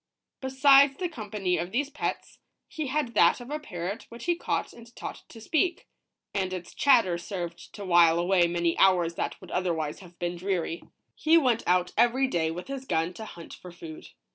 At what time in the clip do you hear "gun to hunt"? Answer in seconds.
12.85-13.53